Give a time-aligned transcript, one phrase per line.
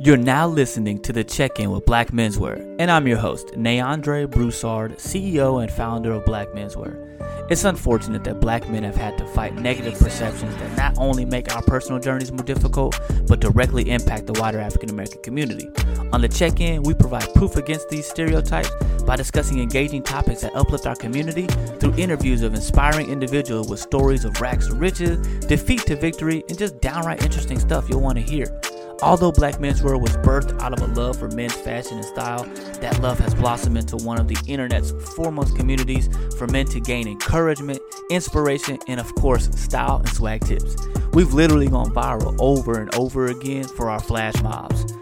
[0.00, 4.28] You're now listening to the Check In with Black Menswear, and I'm your host, Neandre
[4.28, 7.00] Broussard, CEO and founder of Black Menswear.
[7.48, 11.54] It's unfortunate that black men have had to fight negative perceptions that not only make
[11.54, 15.68] our personal journeys more difficult, but directly impact the wider African American community.
[16.12, 18.70] On the check in, we provide proof against these stereotypes
[19.04, 21.46] by discussing engaging topics that uplift our community
[21.78, 26.58] through interviews of inspiring individuals with stories of rags to riches, defeat to victory, and
[26.58, 28.60] just downright interesting stuff you'll want to hear.
[29.02, 32.44] Although Black Men's Menswear was birthed out of a love for men's fashion and style,
[32.80, 37.08] that love has blossomed into one of the internet's foremost communities for men to gain
[37.08, 40.76] encouragement, inspiration, and of course, style and swag tips.
[41.12, 44.92] We've literally gone viral over and over again for our flash mobs.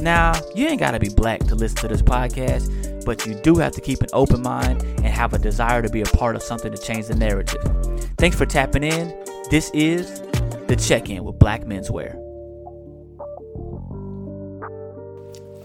[0.00, 3.72] Now, you ain't gotta be black to listen to this podcast, but you do have
[3.72, 6.72] to keep an open mind and have a desire to be a part of something
[6.72, 7.62] to change the narrative.
[8.16, 9.08] Thanks for tapping in.
[9.50, 10.20] This is
[10.66, 12.29] The Check In with Black Menswear.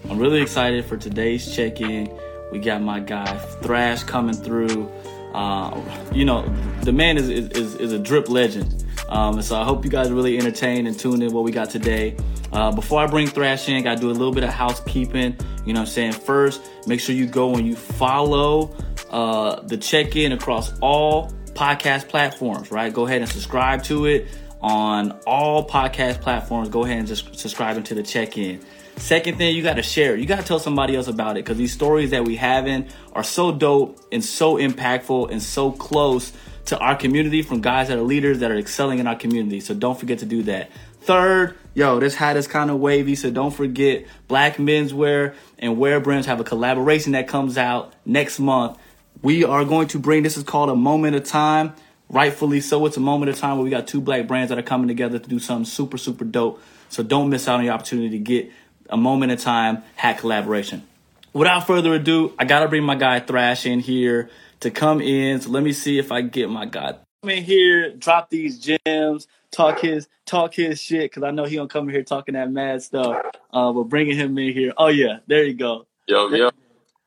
[0.10, 2.16] I'm really excited for today's check in.
[2.52, 4.92] We got my guy Thrash coming through.
[5.34, 5.82] Uh,
[6.14, 6.48] you know,
[6.84, 8.86] the man is, is, is a drip legend.
[9.10, 12.16] Um, so I hope you guys really entertain and tune in what we got today.
[12.54, 15.36] Uh, before I bring Thrash in, gotta do a little bit of housekeeping.
[15.66, 16.12] You know what I'm saying?
[16.14, 18.76] First, make sure you go and you follow
[19.10, 22.94] uh, the check in across all podcast platforms, right?
[22.94, 24.28] Go ahead and subscribe to it
[24.62, 26.70] on all podcast platforms.
[26.70, 28.64] Go ahead and just subscribe into the check in.
[28.98, 30.16] Second thing, you got to share.
[30.16, 32.88] You got to tell somebody else about it because these stories that we have in
[33.14, 36.32] are so dope and so impactful and so close
[36.66, 39.60] to our community from guys that are leaders that are excelling in our community.
[39.60, 40.72] So don't forget to do that.
[41.02, 46.00] Third, yo, this hat is kind of wavy, so don't forget Black Menswear and Wear
[46.00, 48.80] Brands have a collaboration that comes out next month.
[49.22, 51.76] We are going to bring this is called a moment of time.
[52.10, 54.64] Rightfully so, it's a moment of time where we got two black brands that are
[54.64, 56.62] coming together to do something super, super dope.
[56.90, 58.52] So don't miss out on the opportunity to get
[58.90, 60.86] a moment in time hat collaboration.
[61.34, 64.30] Without further ado, I gotta bring my guy Thrash in here
[64.62, 65.42] to come in.
[65.42, 69.28] So let me see if I get my guy come in here, drop these gems,
[69.50, 72.52] talk his talk his shit because I know he gonna come in here talking that
[72.52, 73.18] mad stuff.
[73.52, 74.74] Uh, but bringing him in here.
[74.78, 75.88] Oh yeah, there you go.
[76.08, 76.52] Yo, yo,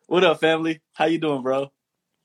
[0.08, 0.80] What up, family?
[0.92, 1.70] How you doing, bro?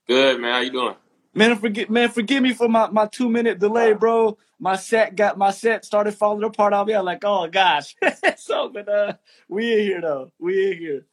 [0.08, 0.52] good man.
[0.52, 0.96] How you doing?
[1.36, 4.38] Man, forget man, forgive me for my, my two minute delay, bro.
[4.60, 6.72] My set got my set started falling apart.
[6.72, 6.94] on me.
[6.94, 7.96] I'm like, oh gosh.
[8.36, 9.14] so, but uh,
[9.48, 10.32] we in here though.
[10.38, 11.06] We in here.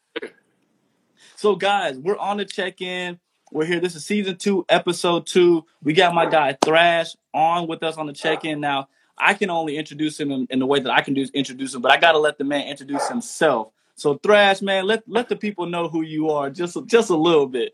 [1.36, 3.20] So, guys, we're on the check in.
[3.52, 3.80] We're here.
[3.80, 5.66] This is season two, episode two.
[5.82, 8.60] We got my guy Thrash on with us on the check in.
[8.60, 11.74] Now, I can only introduce him in, in the way that I can do introduce
[11.74, 13.72] him, but I got to let the man introduce himself.
[13.96, 17.48] So, Thrash, man, let let the people know who you are just just a little
[17.48, 17.74] bit.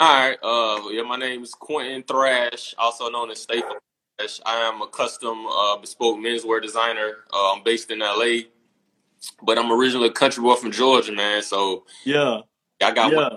[0.00, 0.38] All right.
[0.44, 3.76] Uh, yeah, my name is Quentin Thrash, also known as Stay Fly
[4.18, 4.40] Thrash.
[4.46, 7.12] I am a custom uh, bespoke menswear designer.
[7.34, 8.42] Uh, I'm based in LA,
[9.44, 11.42] but I'm originally a country boy from Georgia, man.
[11.42, 12.42] So Yeah,
[12.82, 13.28] I got yeah.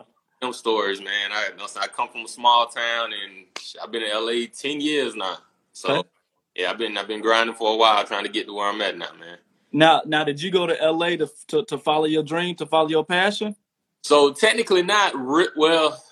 [0.41, 1.31] them stories, man.
[1.33, 3.45] I I come from a small town, and
[3.83, 5.39] I've been in LA ten years now.
[5.73, 6.09] So Okay.
[6.55, 8.81] yeah, I've been I've been grinding for a while, trying to get to where I'm
[8.81, 9.37] at now, man.
[9.71, 12.89] Now, now, did you go to LA to to, to follow your dream, to follow
[12.89, 13.55] your passion?
[14.03, 16.03] So technically not re- well,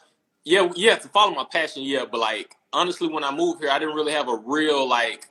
[0.46, 3.80] yeah, yeah, to follow my passion, yeah, but like honestly when I moved here, I
[3.80, 5.28] didn't really have a real like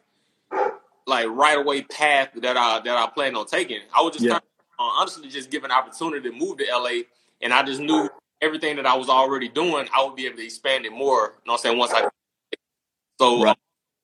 [1.06, 3.81] like right away path that I that I planned on taking.
[3.97, 4.32] I was just Yeah.
[4.32, 7.03] kind of, uh, honestly just given opportunity to move to LA
[7.43, 8.09] and I just knew
[8.43, 11.47] everything that I was already doing, I would be able to expand it more, you
[11.47, 12.09] know what I'm saying, once I
[13.21, 13.56] so Right.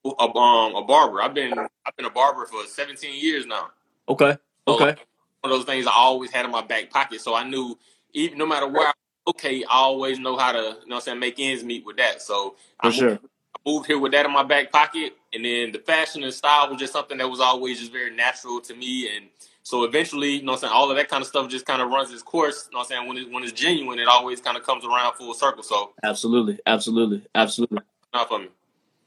[0.04, 1.22] a, um a barber.
[1.22, 3.68] I've been I've been a barber for 17 years now.
[4.08, 4.36] Okay,
[4.68, 5.06] So okay, like,
[5.42, 7.20] one of those things I always had in my back pocket.
[7.20, 7.78] So I knew
[8.12, 8.92] even no matter where I
[9.26, 11.96] okay, I always know how to, you know what I'm saying, make ends meet with
[11.96, 12.22] that.
[12.22, 13.12] So for I moved, sure.
[13.12, 15.16] I moved here with that in my back pocket.
[15.32, 18.60] And then the fashion and style was just something that was always just very natural
[18.62, 19.14] to me.
[19.14, 19.26] And
[19.62, 21.82] so eventually, you know what I'm saying, all of that kind of stuff just kind
[21.82, 22.68] of runs its course.
[22.68, 23.08] You know what I'm saying?
[23.08, 25.62] When, it, when it's genuine, it always kind of comes around full circle.
[25.62, 27.80] So Absolutely, absolutely, absolutely.
[28.14, 28.48] not for me.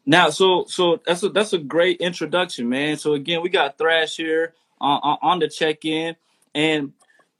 [0.06, 2.98] Now, so so that's a that's a great introduction, man.
[2.98, 6.16] So again, we got Thrash here on on, on the check in,
[6.56, 6.94] and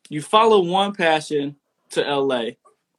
[0.10, 1.56] you follow one passion
[1.92, 2.52] to LA,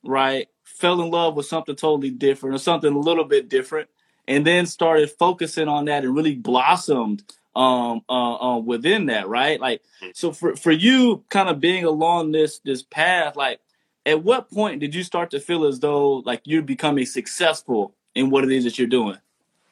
[0.04, 0.48] right?
[0.64, 3.88] Fell in love with something totally different or something a little bit different,
[4.28, 7.22] and then started focusing on that and really blossomed
[7.56, 9.60] um uh, uh within that, right?
[9.60, 9.82] Like
[10.14, 13.60] so for for you kind of being along this this path, like
[14.06, 18.30] at what point did you start to feel as though like you're becoming successful in
[18.30, 19.18] what it is that you're doing?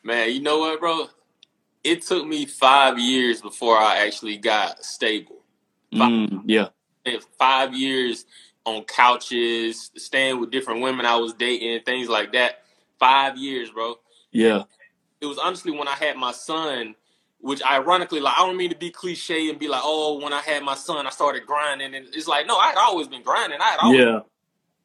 [0.02, 1.06] Man, you know what, bro?
[1.84, 5.36] It took me five years before I actually got stable.
[5.96, 6.68] Five, Mm, yeah.
[7.38, 8.26] five years
[8.76, 12.64] on couches, staying with different women I was dating, things like that.
[13.00, 13.96] Five years, bro.
[14.32, 14.64] Yeah.
[15.20, 16.94] It was honestly when I had my son,
[17.40, 20.40] which ironically, like I don't mean to be cliche and be like, oh, when I
[20.42, 23.60] had my son, I started grinding, and it's like, no, I had always been grinding.
[23.60, 24.20] I had always Yeah.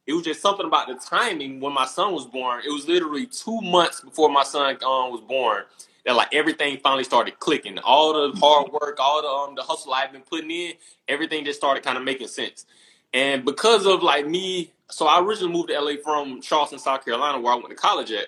[0.06, 2.62] it was just something about the timing when my son was born.
[2.68, 5.64] It was literally two months before my son um, was born
[6.06, 7.80] that like everything finally started clicking.
[7.80, 10.74] All the hard work, all the um, the hustle I've been putting in,
[11.08, 12.66] everything just started kind of making sense.
[13.14, 17.40] And because of like me, so I originally moved to LA from Charleston, South Carolina,
[17.40, 18.28] where I went to college at.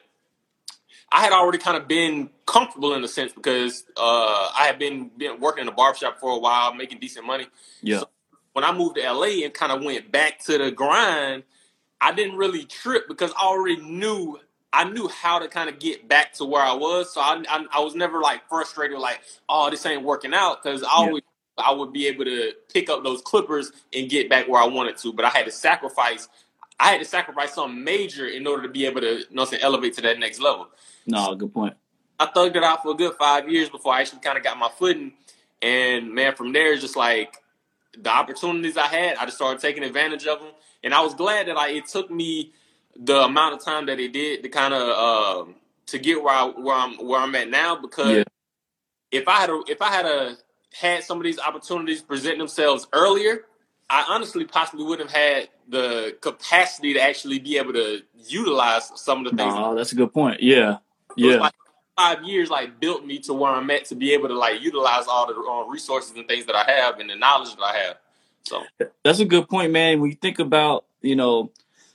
[1.11, 5.09] I had already kind of been comfortable in a sense because uh, I had been
[5.17, 7.47] been working in a barbershop for a while, making decent money
[7.81, 8.03] Yeah.
[8.53, 11.43] when I moved to LA and kind of went back to the grind,
[12.01, 14.39] I didn't really trip because I already knew
[14.73, 17.13] I knew how to kind of get back to where I was.
[17.13, 20.83] So I, I, I was never like frustrated, like, oh, this ain't working out, because
[20.83, 21.23] I always
[21.57, 24.97] I would be able to pick up those clippers and get back where I wanted
[24.97, 25.13] to.
[25.13, 26.27] But I had to sacrifice.
[26.79, 29.63] I had to sacrifice something major in order to be able to, you know, what
[29.63, 30.67] elevate to that next level.
[31.05, 31.75] No, good point.
[32.19, 34.57] I thugged it out for a good five years before I actually kind of got
[34.57, 35.13] my footing.
[35.61, 37.37] And man, from there, it's just like
[37.97, 40.51] the opportunities I had, I just started taking advantage of them.
[40.83, 42.53] And I was glad that I it took me
[42.95, 44.89] the amount of time that it did to kind of
[45.47, 45.55] um
[45.87, 47.75] to get where I where I'm where I'm at now.
[47.75, 48.23] Because Yeah.
[49.11, 50.37] if I had a, if I had a
[50.79, 53.45] had some of these opportunities present themselves earlier,
[53.89, 59.25] I honestly possibly wouldn't have had the capacity to actually be able to utilize some
[59.25, 60.41] of the things No, that's a good point.
[60.41, 60.77] Yeah.
[61.15, 61.37] Yeah.
[61.37, 61.53] like
[61.97, 65.05] five years like built me to where I'm at to be able to like utilize
[65.07, 67.97] all the uh, resources and things that I have and the knowledge that I have.
[68.43, 68.63] So
[69.03, 70.01] That's a good point, man.
[70.01, 71.51] When you think about, you know,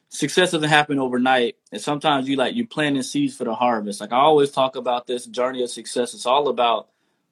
[0.08, 1.56] success doesn't happen overnight.
[1.70, 4.00] And sometimes you like you planting seeds for the harvest.
[4.00, 6.14] Like I always talk about this journey of success.
[6.14, 6.88] It's all about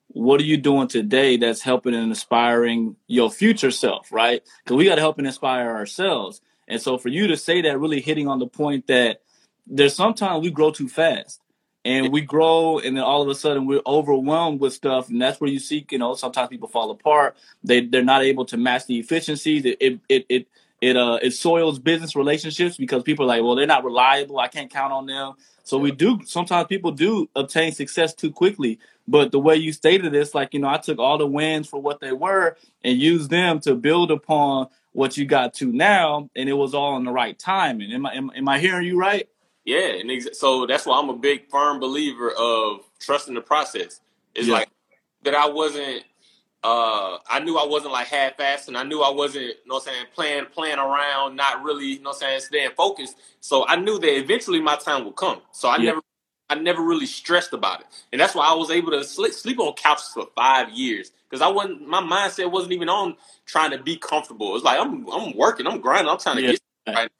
[0.09, 4.43] what are you doing today that's helping and inspiring your future self, right?
[4.65, 6.41] Because we got to help and inspire ourselves.
[6.67, 9.23] And so for you to say that, really hitting on the point that
[9.67, 11.41] there's sometimes we grow too fast
[11.85, 15.41] and we grow and then all of a sudden we're overwhelmed with stuff and that's
[15.41, 18.87] where you see you know sometimes people fall apart they they're not able to match
[18.87, 20.49] the efficiencies it it it it,
[20.81, 24.49] it uh it soils business relationships because people are like well they're not reliable i
[24.49, 25.35] can't count on them
[25.69, 28.79] so we do sometimes people do obtain success too quickly
[29.09, 31.83] but the way you stated this like you know i took all the wins for
[31.83, 36.49] what they were and used them to build upon what you got to now and
[36.49, 39.29] it was all in the right timing am i am, am i hearing you right
[39.65, 44.01] yeah, and ex- so that's why I'm a big firm believer of trusting the process.
[44.35, 44.55] It's Yeah.
[44.55, 44.71] like
[45.25, 46.05] that I wasn't
[46.65, 49.77] uh I knew I wasn't like half assed and I knew I wasn't, you know
[49.77, 53.17] I'm saying, playing playing around, not really, you know what I'm saying, staying focused.
[53.41, 55.43] So I knew that eventually my time would come.
[55.53, 55.85] So I Yeah.
[55.93, 56.03] never
[56.51, 57.87] I never really stressed about it.
[58.13, 61.13] And that's why I was able to sleep, sleep on couches for five years.
[61.31, 63.17] Because I wasn't my mindset wasn't even on
[63.47, 64.57] trying to be comfortable.
[64.57, 66.53] It's like I'm I'm working, I'm grinding, I'm trying to Yeah.
[66.53, 67.11] get right.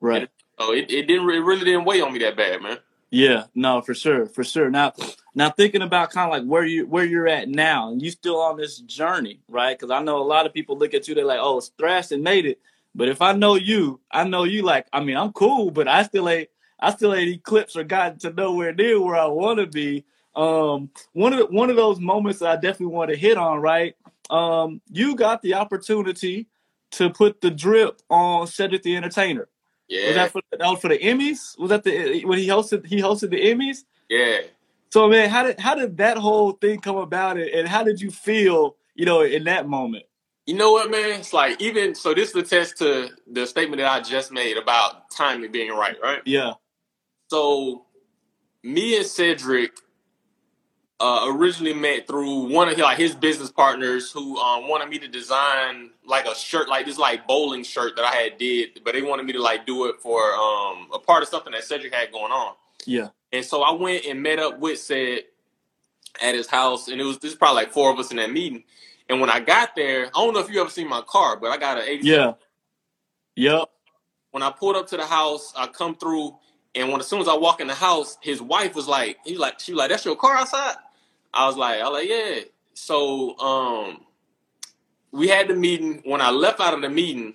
[0.00, 0.28] right
[0.60, 2.78] So it, it didn't it really didn't weigh on me that bad, man.
[3.10, 4.70] Yeah, no, for sure, for sure.
[4.70, 4.94] Now,
[5.34, 8.40] now thinking about kind of like where you where you're at now, and you still
[8.40, 9.78] on this journey, right?
[9.78, 12.22] Because I know a lot of people look at you, they're like, "Oh, Thrash and
[12.22, 12.60] made it,"
[12.94, 14.86] but if I know you, I know you like.
[14.92, 16.48] I mean, I'm cool, but I still ain't,
[16.78, 20.04] I still ain't eclipsed or gotten to nowhere near where I want to be.
[20.36, 23.60] Um, one of the, one of those moments that I definitely want to hit on,
[23.60, 23.96] right?
[24.30, 26.48] Um, you got the opportunity
[26.92, 29.48] to put the drip on Cedric the Entertainer.
[29.88, 30.06] Yeah.
[30.06, 31.58] Was that for that was for the Emmys?
[31.58, 33.84] Was that the when he hosted he hosted the Emmys?
[34.08, 34.38] yeah.
[34.94, 38.12] So man, how did how did that whole thing come about, and how did you
[38.12, 40.04] feel, you know, in that moment?
[40.46, 41.18] You know what, man?
[41.18, 42.14] It's like even so.
[42.14, 46.22] This attests to the statement that I just made about timing being right, right?
[46.24, 46.52] Yeah,
[47.28, 47.86] So,
[48.62, 49.72] me and Cedric
[51.00, 55.08] uh, originally met through one of like his business partners who um, wanted me to
[55.08, 59.02] design like a shirt, like this like bowling shirt that I had did, but they
[59.02, 62.12] wanted me to like do it for um, a part of something that Cedric had
[62.12, 62.54] going on.
[62.86, 65.22] yeah, And so I went and met up with Ced
[66.22, 68.30] at his house, and it was this is probably like four of us in that
[68.30, 68.62] meeting.
[69.08, 71.50] And when I got there, I don't know if you ever seen my car, but
[71.50, 72.32] I got an 87 yeah,
[73.34, 73.68] yep,
[74.30, 76.36] when I pulled up to the house, I come through,
[76.76, 79.36] and when as soon as I walk in the house, his wife was like, he
[79.36, 80.76] like, she was like, "That's your car outside."
[81.34, 82.40] I was like, I was like, yeah.
[82.74, 84.02] So um,
[85.12, 86.02] we had the meeting.
[86.04, 87.34] When I left out of the meeting,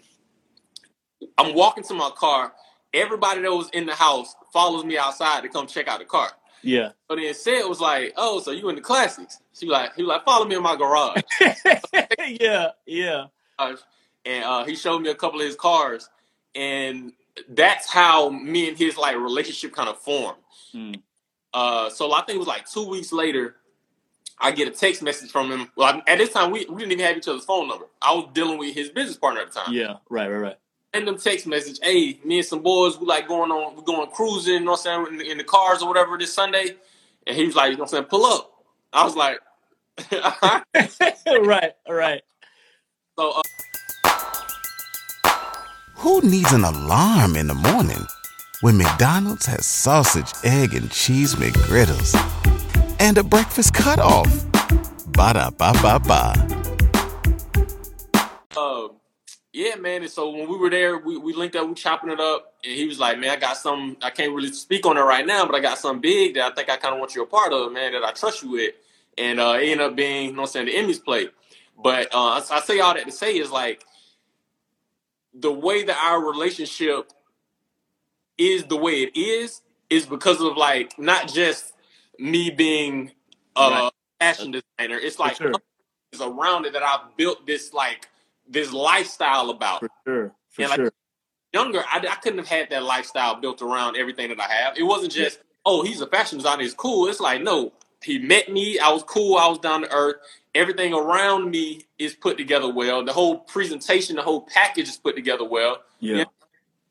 [1.38, 2.54] I'm walking to my car.
[2.94, 6.32] Everybody that was in the house follows me outside to come check out the car.
[6.62, 9.96] yeah, So then Ced was like, "Oh, so you in the classics?" She was like,
[9.96, 11.22] "He was like, follow me in my garage."
[12.42, 13.26] yeah, yeah,
[13.58, 16.10] and uh, he showed me a couple of his cars,
[16.56, 17.14] and
[17.50, 20.38] that's how me and his like relationship kind of formed.
[20.74, 21.02] Mm.
[21.54, 23.56] Uh, so I think it was like two weeks later,
[24.38, 25.72] I get a text message from him.
[25.76, 27.86] Well, at this time we, we didn't even have each other's phone number.
[28.02, 29.74] I was dealing with his business partner at the time.
[29.74, 30.58] Yeah, right, right, right.
[30.94, 31.80] Random text message.
[31.84, 34.54] Hey, me and some boys, we like going on, we going cruising.
[34.54, 36.76] You know what I'm saying in the, in the cars or whatever this Sunday.
[37.28, 38.52] And he was like, you know what I'm saying, pull up.
[38.92, 39.40] I was like,
[41.46, 42.22] right, right.
[43.18, 43.32] So.
[43.32, 43.42] Uh,
[45.98, 48.06] Who needs an alarm in the morning
[48.62, 52.16] when McDonald's has sausage, egg, and cheese McGriddles
[53.00, 54.46] and a breakfast cutoff?
[55.12, 56.34] Ba da ba ba ba.
[58.58, 58.88] Uh,
[59.60, 60.04] yeah, man.
[60.04, 62.74] And so when we were there, we, we linked up, we chopping it up, and
[62.74, 63.98] he was like, "Man, I got some.
[64.02, 66.56] I can't really speak on it right now, but I got something big that I
[66.56, 67.92] think I kind of want you a part of, man.
[67.92, 68.74] That I trust you with."
[69.18, 71.28] And uh, it ended up being, you know, what I'm saying the Emmys play.
[71.78, 73.84] But uh, I say all that to say is like
[75.34, 77.12] the way that our relationship
[78.38, 81.74] is the way it is is because of like not just
[82.18, 83.12] me being
[83.58, 83.92] a right.
[84.22, 84.98] fashion designer.
[84.98, 85.52] It's like sure.
[86.14, 88.08] it's around it that I've built this like
[88.50, 89.80] this lifestyle about.
[89.80, 90.34] For sure.
[90.50, 90.92] For and like, sure.
[91.54, 94.78] Younger, I, I couldn't have had that lifestyle built around everything that I have.
[94.78, 95.44] It wasn't just, yeah.
[95.66, 97.08] oh, he's a fashion designer, he's cool.
[97.08, 100.18] It's like, no, he met me, I was cool, I was down to earth,
[100.54, 103.04] everything around me is put together well.
[103.04, 105.80] The whole presentation, the whole package is put together well.
[106.00, 106.12] Yeah.
[106.12, 106.32] You know?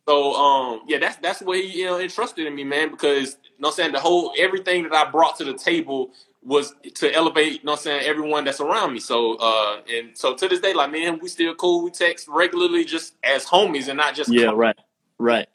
[0.09, 3.51] So um yeah, that's that's what he you know entrusted in me, man, because you
[3.59, 7.53] know I'm saying the whole everything that I brought to the table was to elevate,
[7.53, 9.01] you know I'm saying, everyone that's around me.
[9.01, 11.85] So uh and so to this day, like man, we still cool.
[11.85, 14.79] We text regularly just as homies and not just Yeah, right.
[15.19, 15.49] Right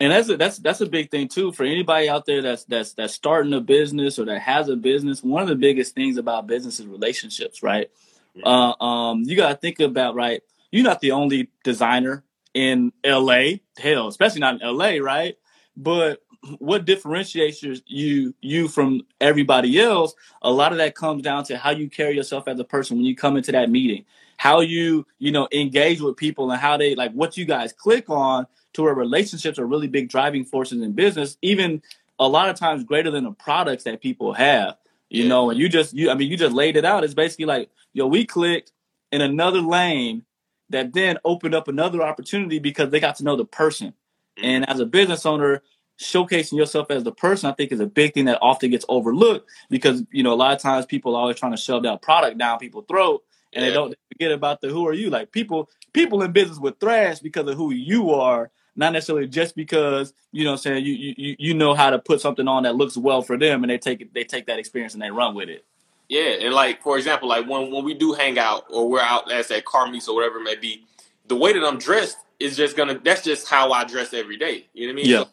[0.00, 2.92] and that's a, that's that's a big thing too for anybody out there that's that's
[2.94, 5.22] that's starting a business or that has a business.
[5.22, 7.90] One of the biggest things about business is relationships, right?
[8.34, 8.44] Yeah.
[8.46, 10.42] Uh, um, you got to think about right.
[10.70, 12.24] You're not the only designer
[12.54, 15.36] in LA, hell, especially not in LA, right?
[15.76, 16.22] But
[16.58, 20.14] what differentiates you you from everybody else?
[20.42, 23.06] A lot of that comes down to how you carry yourself as a person when
[23.06, 24.04] you come into that meeting,
[24.36, 28.08] how you you know engage with people, and how they like what you guys click
[28.08, 31.82] on to where relationships are really big driving forces in business, even
[32.18, 34.76] a lot of times greater than the products that people have.
[35.10, 35.28] You yeah.
[35.28, 37.02] know, and you just you I mean you just laid it out.
[37.02, 38.72] It's basically like, yo, we clicked
[39.10, 40.24] in another lane
[40.70, 43.88] that then opened up another opportunity because they got to know the person.
[43.88, 44.44] Mm-hmm.
[44.44, 45.62] And as a business owner,
[45.98, 49.48] showcasing yourself as the person, I think is a big thing that often gets overlooked
[49.68, 52.38] because, you know, a lot of times people are always trying to shove that product
[52.38, 53.70] down people's throat and yeah.
[53.70, 55.10] they don't forget about the who are you.
[55.10, 59.56] Like people people in business with thrash because of who you are not necessarily just
[59.56, 62.76] because you know I'm saying you, you you know how to put something on that
[62.76, 65.34] looks well for them and they take it they take that experience and they run
[65.34, 65.64] with it.
[66.08, 69.30] Yeah, and like for example, like when when we do hang out or we're out
[69.30, 70.84] as at car meets or whatever it may be,
[71.26, 74.68] the way that I'm dressed is just gonna that's just how I dress every day.
[74.72, 75.10] You know what I mean?
[75.10, 75.24] Yeah.
[75.24, 75.28] So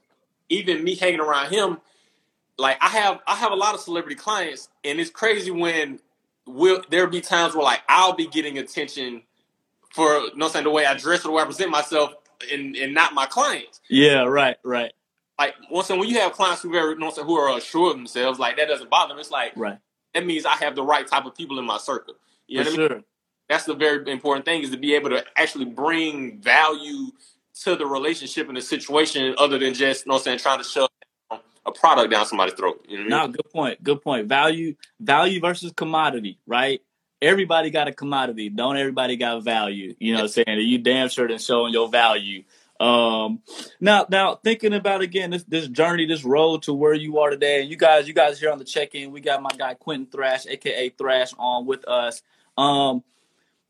[0.50, 1.80] even me hanging around him,
[2.58, 6.00] like I have I have a lot of celebrity clients, and it's crazy when
[6.46, 9.24] will there'll be times where like I'll be getting attention
[9.92, 12.14] for you know saying the way I dress or the way I present myself
[12.52, 13.82] and, and not my clients.
[13.90, 14.94] Yeah, right, right.
[15.38, 18.40] Like once when you have clients who are you know, who are assured of themselves,
[18.40, 19.20] like that doesn't bother them.
[19.20, 19.78] It's like right.
[20.14, 22.16] that means I have the right type of people in my circle.
[22.48, 22.92] You For know sure.
[22.92, 23.04] I mean?
[23.50, 27.12] That's the very important thing is to be able to actually bring value
[27.64, 30.64] to the relationship and the situation other than just you know I'm saying trying to
[30.64, 30.90] shove
[31.66, 32.86] a product down somebody's throat.
[32.88, 33.32] You know no, I mean?
[33.32, 33.84] good point.
[33.84, 34.28] Good point.
[34.28, 36.82] Value value versus commodity, right?
[37.22, 38.50] everybody got a commodity.
[38.50, 39.96] Don't everybody got value?
[40.00, 40.60] You know what I'm saying?
[40.60, 42.44] You damn sure than showing your value.
[42.80, 43.42] Um,
[43.80, 47.62] now, now thinking about again this this journey, this road to where you are today,
[47.62, 50.08] and you guys, you guys here on the check in, we got my guy Quentin
[50.08, 52.22] Thrash, aka Thrash, on with us.
[52.58, 53.04] Um,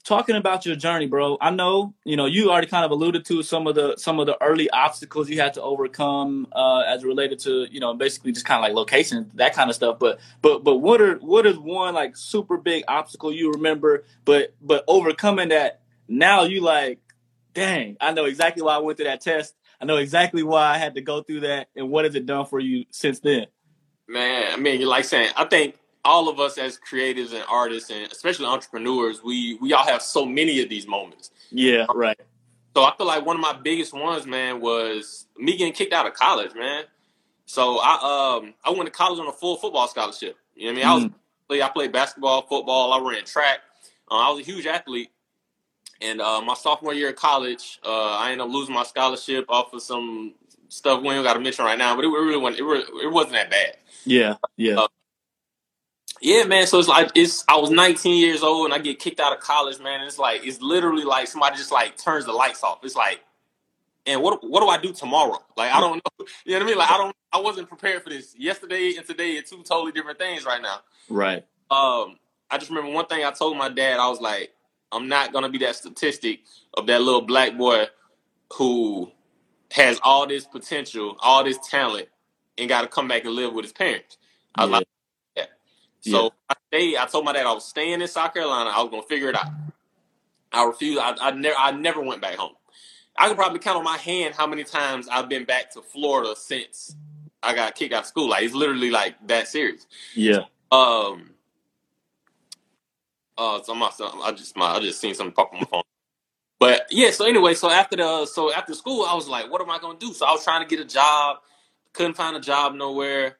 [0.05, 1.37] talking about your journey, bro.
[1.41, 4.27] I know you know you already kind of alluded to some of the some of
[4.27, 8.45] the early obstacles you had to overcome uh, as related to you know basically just
[8.45, 9.99] kind of like location, that kind of stuff.
[9.99, 14.05] But but but what are what is one like super big obstacle you remember?
[14.23, 16.99] But but overcoming that now you like,
[17.53, 19.55] dang, I know exactly why I went through that test.
[19.81, 22.45] I know exactly why I had to go through that, and what has it done
[22.45, 23.47] for you since then?
[24.07, 27.89] Man, I mean, you're like saying, I think all of us as creatives and artists
[27.89, 31.31] and especially entrepreneurs, we we all have so many of these moments.
[31.51, 32.19] Yeah, right.
[32.75, 36.05] So I feel like one of my biggest ones, man, was me getting kicked out
[36.05, 36.83] of college, man.
[37.45, 40.37] So I um I went to college on a full football scholarship.
[40.55, 40.85] You know what I mean?
[40.85, 40.89] Mm.
[40.89, 41.65] I was mm.
[41.65, 43.59] I played basketball, football, I ran track.
[44.09, 45.09] Uh, I was a huge athlete.
[46.01, 49.73] And uh, my sophomore year of college, uh, I ended up losing my scholarship off
[49.73, 50.33] of some
[50.67, 53.11] stuff we ain't got to mention right now, but it really wasn't it, really, it
[53.11, 53.77] wasn't that bad.
[54.03, 54.85] Yeah, yeah.
[56.21, 56.67] Yeah, man.
[56.67, 59.39] So it's like it's I was 19 years old and I get kicked out of
[59.41, 60.01] college, man.
[60.01, 62.79] And it's like it's literally like somebody just like turns the lights off.
[62.83, 63.21] It's like,
[64.05, 65.39] and what what do I do tomorrow?
[65.57, 66.25] Like I don't know.
[66.45, 66.77] You know what I mean?
[66.79, 67.15] Like I don't.
[67.33, 68.35] I wasn't prepared for this.
[68.37, 70.81] Yesterday and today are two totally different things right now.
[71.09, 71.45] Right.
[71.71, 72.17] Um,
[72.51, 73.99] I just remember one thing I told my dad.
[73.99, 74.51] I was like,
[74.91, 76.41] I'm not gonna be that statistic
[76.75, 77.87] of that little black boy
[78.53, 79.11] who
[79.71, 82.09] has all this potential, all this talent,
[82.57, 84.17] and got to come back and live with his parents.
[84.55, 84.77] I was Yeah.
[84.79, 84.87] like.
[86.05, 86.29] So Yeah.
[86.49, 86.97] I stayed.
[86.97, 88.71] I told my dad I was staying in South Carolina.
[88.71, 89.47] I was gonna figure it out.
[90.53, 90.99] I refused.
[91.01, 91.55] I, I never.
[91.57, 92.53] I never went back home.
[93.17, 96.35] I could probably count on my hand how many times I've been back to Florida
[96.37, 96.95] since
[97.43, 98.29] I got kicked out of school.
[98.29, 99.87] Like it's literally like that serious.
[100.15, 100.41] Yeah.
[100.71, 101.31] Um.
[103.37, 105.83] Uh, so I'm not, I just my I just seen something pop on my phone.
[106.59, 109.69] But yeah, so anyway, so after the so after school, I was like, what am
[109.71, 110.13] I gonna do?
[110.13, 111.37] So I was trying to get a job,
[111.93, 113.37] couldn't find a job nowhere.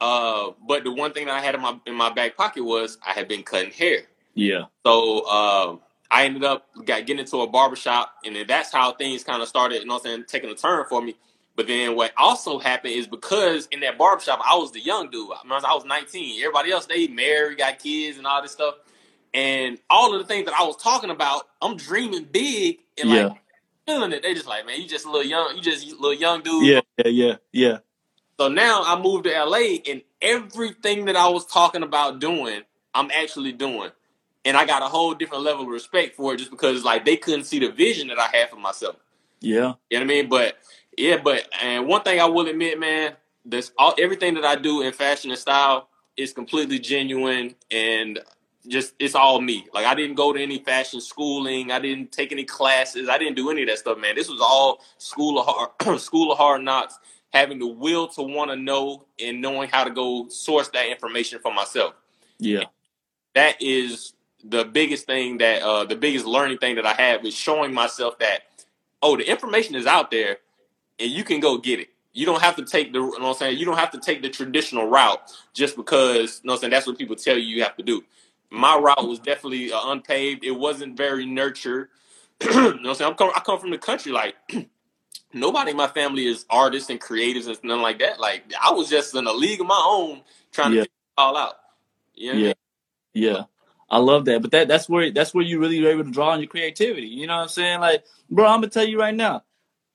[0.00, 2.98] Uh, but the one thing that I had in my in my back pocket was
[3.06, 4.02] I had been cutting hair.
[4.34, 4.64] Yeah.
[4.84, 5.76] So uh,
[6.10, 9.48] I ended up got getting into a barbershop, and then that's how things kind of
[9.48, 11.16] started, you know what I'm saying, taking a turn for me.
[11.56, 15.30] But then what also happened is because in that barbershop, I was the young dude.
[15.32, 16.42] I, mean, I was 19.
[16.42, 18.74] Everybody else, they married, got kids, and all this stuff.
[19.32, 23.18] And all of the things that I was talking about, I'm dreaming big and like
[23.20, 23.34] Yeah.
[23.86, 24.22] feeling it.
[24.22, 26.66] They just like, man, you just a little young, you just a little young dude.
[26.66, 26.80] Yeah.
[26.98, 27.08] Yeah.
[27.10, 27.36] Yeah.
[27.52, 27.78] Yeah.
[28.38, 32.62] So now I moved to LA and everything that I was talking about doing,
[32.94, 33.90] I'm actually doing.
[34.44, 37.16] And I got a whole different level of respect for it just because like they
[37.16, 38.96] couldn't see the vision that I had for myself.
[39.40, 39.54] Yeah.
[39.54, 40.28] You know what I mean?
[40.28, 40.58] But
[40.96, 43.14] yeah, but and one thing I will admit, man,
[43.44, 48.20] this all everything that I do in fashion and style is completely genuine and
[48.68, 49.66] just it's all me.
[49.72, 53.36] Like I didn't go to any fashion schooling, I didn't take any classes, I didn't
[53.36, 54.16] do any of that stuff, man.
[54.16, 56.98] This was all school of hard school of hard knocks,
[57.32, 61.38] having the will to want to know and knowing how to go source that information
[61.40, 61.94] for myself
[62.38, 62.64] Yeah.
[63.34, 64.14] that is
[64.44, 68.18] the biggest thing that uh the biggest learning thing that I have is showing myself
[68.20, 68.42] that
[69.02, 70.38] oh the information is out there
[71.00, 71.90] and you can go get it.
[72.14, 74.00] You don't have to take the you know what I'm saying, you don't have to
[74.00, 75.20] take the traditional route
[75.54, 77.84] just because you know what I'm saying that's what people tell you you have to
[77.84, 78.04] do.
[78.50, 80.44] My route was definitely uh, unpaved.
[80.44, 81.90] It wasn't very nurtured.
[82.42, 83.12] you know what I'm saying?
[83.12, 84.36] I'm come, I come from the country like
[85.32, 88.20] nobody in my family is artists and creatives and nothing like that.
[88.20, 90.22] Like I was just in a league of my own
[90.52, 90.82] trying Yeah.
[90.82, 91.54] to figure it all out.
[92.14, 92.46] You know what I Yeah.
[92.48, 92.54] mean?
[93.14, 93.44] Yeah.
[93.90, 94.42] I love that.
[94.42, 97.08] But that that's where that's where you really are able to draw on your creativity.
[97.08, 97.80] You know what I'm saying?
[97.80, 99.44] Like, bro, I'm gonna tell you right now.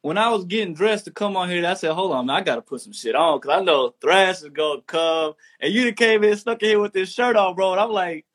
[0.04, 2.42] When I was getting dressed to come on here, I said, "Hold on, man, I
[2.42, 6.24] gotta put some shit on because I know Thrash is gonna come." And you came
[6.24, 7.74] in stuck in here with this shirt on, bro.
[7.74, 8.26] And I'm like,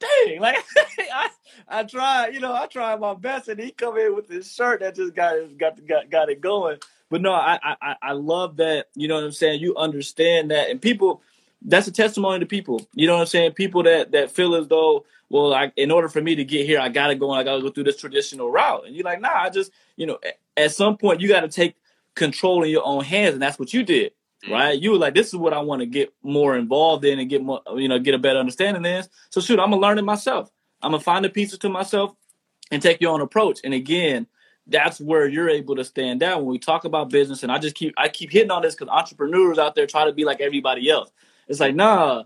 [0.00, 0.56] "Dang!" Like,
[0.98, 1.30] I
[1.68, 4.80] I tried, you know, I tried my best, and he come in with this shirt
[4.80, 6.78] that just got it got got got it going.
[7.10, 8.86] But no, I I I- I love that.
[8.94, 9.60] You know what I'm saying?
[9.60, 11.22] You understand that, and people
[11.62, 12.86] that's a testimony to people.
[12.94, 13.52] You know what I'm saying?
[13.52, 16.80] People that that feel as though, well, I, in order for me to get here,
[16.80, 18.86] I gotta go and I gotta go through this traditional route.
[18.86, 20.18] And you're like, nah, I just, you know,
[20.56, 21.74] at some point you gotta take
[22.14, 24.12] control in your own hands, and that's what you did,
[24.44, 24.52] mm.
[24.52, 24.80] right?
[24.80, 27.42] You were like, this is what I want to get more involved in and get
[27.42, 29.04] more, you know, get a better understanding in.
[29.30, 30.50] So shoot, I'm gonna learn it myself.
[30.86, 32.14] I'm gonna find the pieces to myself
[32.70, 33.60] and take your own approach.
[33.64, 34.26] And again,
[34.68, 37.42] that's where you're able to stand out when we talk about business.
[37.42, 40.12] And I just keep I keep hitting on this because entrepreneurs out there try to
[40.12, 41.10] be like everybody else.
[41.48, 42.24] It's like, nah,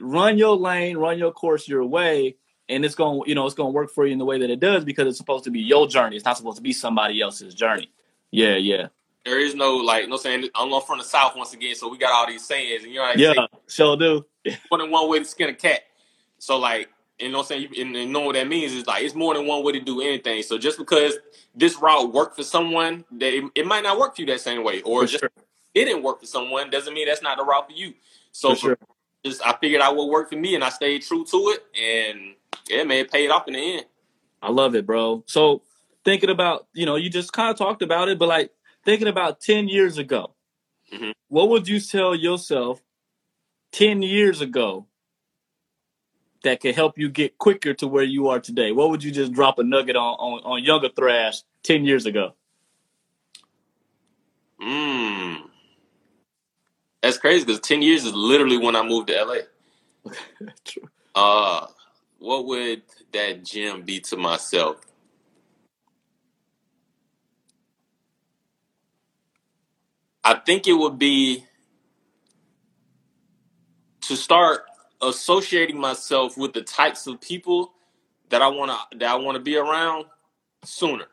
[0.00, 2.36] run your lane, run your course your way,
[2.68, 4.50] and it's gonna you know, it's going to work for you in the way that
[4.50, 6.16] it does because it's supposed to be your journey.
[6.16, 7.90] It's not supposed to be somebody else's journey.
[8.30, 8.88] Yeah, yeah,
[9.24, 12.12] There is no like no saying I'm from the south once again, so we got
[12.12, 13.32] all these sayings, and you know what I yeah.
[13.32, 14.26] say Sure do.
[14.70, 15.80] more than one way to skin a cat.
[16.38, 19.02] So like, you know what I'm saying, and, and know what that means is like
[19.02, 20.42] it's more than one way to do anything.
[20.42, 21.18] So just because
[21.54, 24.62] this route worked for someone, that it, it might not work for you that same
[24.64, 25.30] way, or For just sure.
[25.74, 27.94] it didn't work for someone doesn't mean that's not the route for you.
[28.32, 28.78] So For for sure.
[29.24, 32.34] just I figured out what worked for me, and I stayed true to it, and
[32.68, 33.86] yeah, man, it paid off in the end.
[34.42, 35.24] I love it, bro.
[35.26, 35.62] So
[36.04, 38.52] thinking about, you know, you just kind of talked about it, but like
[38.84, 40.34] thinking about 10 years ago,
[40.92, 41.12] Mhm.
[41.28, 42.80] what would you tell yourself
[43.72, 44.86] 10 years ago
[46.44, 48.72] that could help you get quicker to where you are today?
[48.72, 52.34] What would you just drop a nugget on, on, on younger Thrash 10 years ago?
[54.60, 55.42] Mm.
[57.02, 60.12] That's crazy because ten years is literally when I moved to LA.
[60.64, 60.88] True.
[61.14, 61.66] Uh,
[62.18, 64.80] what would that gym be to myself?
[70.24, 71.44] I think it would be
[74.02, 74.67] to start
[75.02, 77.72] associating myself with the types of people
[78.30, 80.06] that I want to that I want to be around
[80.64, 81.06] sooner.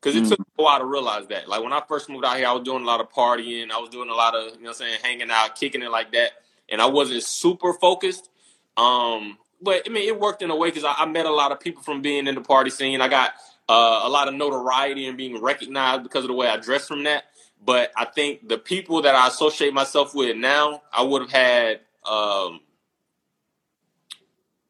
[0.00, 0.28] Because it Mm.
[0.28, 1.48] took a while to realize that.
[1.48, 3.72] Like when I first moved out here, I was doing a lot of partying.
[3.72, 5.90] I was doing a lot of, you know what I'm saying, hanging out, kicking it
[5.90, 6.32] like that.
[6.68, 8.30] And I wasn't super focused.
[8.76, 11.50] Um, but I mean, it worked in a way because I, I met a lot
[11.50, 13.00] of people from being in the party scene.
[13.00, 13.32] I got
[13.68, 17.02] uh, a lot of notoriety and being recognized because of the way I dress from
[17.04, 17.24] that.
[17.64, 21.80] But I think the people that I associate myself with now, I would have had
[22.08, 22.60] um,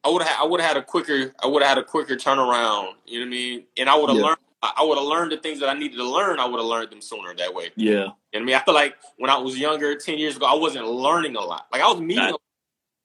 [0.09, 2.17] I would have I would have had a quicker I would have had a quicker
[2.17, 2.95] turnaround.
[3.07, 3.65] You know what I mean?
[3.77, 4.25] And I would have Yeah.
[4.25, 6.41] learned I would have learned the things that I needed to learn.
[6.41, 7.71] I would have learned them sooner that way.
[7.77, 7.91] Yeah.
[7.91, 8.55] You know what I mean?
[8.57, 11.67] I feel like when I was younger, ten years ago, I wasn't learning a lot.
[11.73, 12.35] Like I was meeting Right.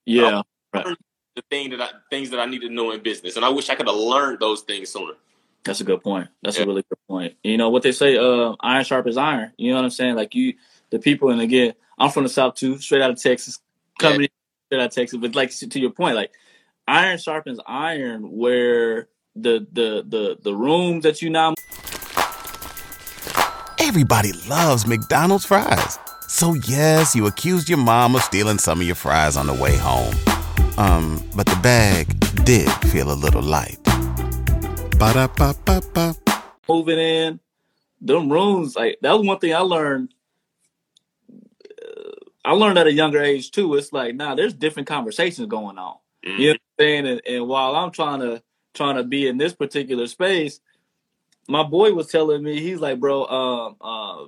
[0.06, 0.42] Yeah.
[0.74, 3.70] the thing that I, things that I needed to know in business, and I wish
[3.70, 5.14] I could have learned those things sooner.
[5.64, 6.28] That's a good point.
[6.42, 6.64] That's Yeah.
[6.64, 7.36] a really good point.
[7.44, 9.52] You know what they say, uh, iron sharp is iron.
[9.58, 10.16] You know what I'm saying?
[10.16, 10.56] Like you,
[10.90, 13.60] the people, and again, I'm from the South too, straight out of Texas,
[14.00, 14.30] coming in
[14.68, 15.20] straight out of Texas.
[15.20, 16.32] But like to your point, like
[16.88, 21.54] iron sharpens iron, where the the the the rooms that you now
[23.80, 26.00] Everybody loves McDonald's fries.
[26.28, 29.78] So yes, you accused your mom of stealing some of your fries on the way
[29.78, 30.16] home.
[30.78, 32.08] Um, but the bag
[32.44, 33.78] did feel a little light.
[34.98, 36.16] Ba-da-ba-ba-ba.
[36.68, 37.40] moving in,
[38.02, 40.14] them rooms, like that was one thing I learned.
[41.32, 42.12] uh,
[42.46, 43.76] I learned at a younger age too.
[43.76, 45.98] It's like, nah, there's different conversations going on.
[46.26, 46.40] Mhm.
[46.40, 47.08] You know what I'm saying?
[47.08, 50.60] And, and while I'm trying to trying to be in this particular space,
[51.48, 54.26] my boy was telling me, he's like, bro, um, uh,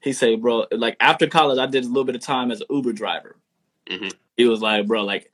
[0.00, 2.66] he say, bro, like after college, I did a little bit of time as an
[2.70, 3.36] Uber driver.
[3.88, 4.12] Mhm.
[4.36, 5.30] He was like, bro, like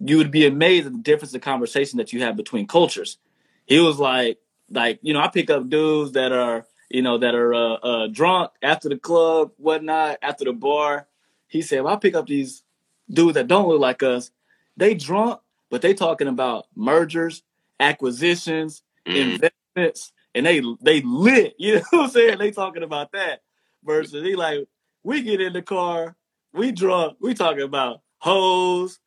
[0.00, 3.18] you would be amazed at the difference of conversation that you have between cultures.
[3.66, 4.38] He was like,
[4.70, 8.06] like you know, I pick up dudes that are, you know, that are uh, uh,
[8.08, 11.08] drunk after the club, whatnot, after the bar.
[11.48, 12.62] He said, well, I pick up these
[13.10, 14.30] dudes that don't look like us.
[14.76, 17.42] They drunk, but they talking about mergers,
[17.80, 19.40] acquisitions, Mhm.
[19.76, 21.54] investments, and they they lit.
[21.58, 22.38] You know what I'm saying?
[22.38, 23.42] They talking about that.
[23.84, 24.66] Versus he like,
[25.04, 26.16] we get in the car,
[26.52, 28.98] we drunk, we talking about hoes,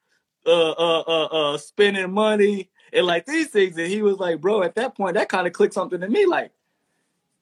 [0.45, 3.77] uh uh uh uh spending money and like these things.
[3.77, 6.25] And he was like, bro, at that point, that kind of clicked something to me,
[6.25, 6.51] like,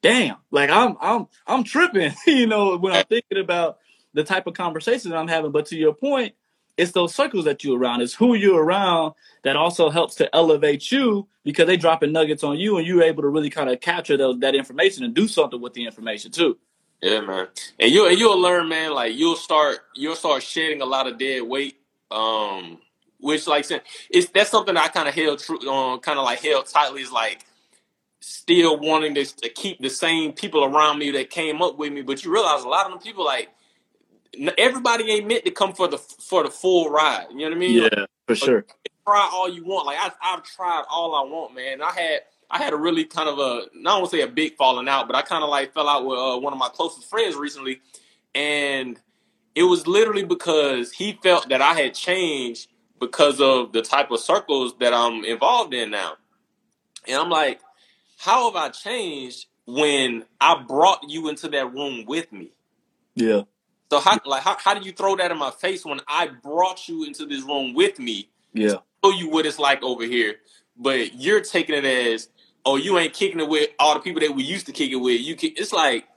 [0.02, 3.80] damn, like I'm I'm I'm tripping, you know, when I'm thinking about
[4.14, 5.52] the type of conversations I'm having.
[5.52, 6.34] But to your point,
[6.80, 8.02] it's those circles that you're around.
[8.02, 9.14] It's who you're around
[9.44, 13.22] that also helps to elevate you because they dropping nuggets on you and you're able
[13.24, 16.58] to really kind of capture that information and do something with the information too.
[17.02, 17.48] Yeah, man.
[17.80, 18.94] And you and you'll learn, man.
[18.94, 21.76] Like you'll start you'll start shedding a lot of dead weight.
[22.12, 22.80] Um,
[23.20, 23.66] which like
[24.10, 27.02] it's that's something I kind of held true on, kind of like held tightly.
[27.02, 27.46] Is like
[28.22, 32.02] still wanting to, to keep the same people around me that came up with me,
[32.02, 33.50] but you realize a lot of them people like
[34.58, 37.28] everybody ain't meant to come for the for the full ride.
[37.32, 37.80] You know what I mean?
[37.80, 38.66] Like, Yeah, for sure.
[39.06, 39.88] try all you want.
[39.88, 41.82] Like I, I've tried all I want, man.
[41.82, 44.56] I had I had a really kind of a not want to say a big
[44.56, 47.10] falling out, but I kind of like fell out with uh, one of my closest
[47.10, 47.82] friends recently,
[48.36, 49.00] and
[49.56, 54.20] it was literally because he felt that I had changed because of the type of
[54.20, 56.14] circles that I'm involved in now,
[57.08, 57.62] and I'm like,
[58.18, 62.52] how have I changed when I brought you into that room with me?
[63.16, 63.44] Yeah,
[63.92, 66.88] So how like how, how do you throw that in my face when I brought
[66.88, 70.36] you into this room with me yeah, show you what it's like over here,
[70.78, 72.30] but you're taking it as,
[72.66, 74.96] oh, you ain't kicking it with all the people that we used to kick it
[74.98, 75.22] with.
[75.22, 76.08] You, kick, it's like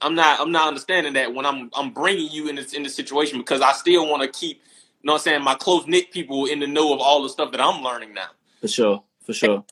[0.00, 2.94] I'm not, I'm not understanding that when I'm, I'm bringing you in this in this
[2.94, 6.10] situation because I still want to keep, you know, what I'm saying my close knit
[6.10, 8.28] people in the know of all the stuff that I'm learning now.
[8.60, 9.64] for sure, for sure.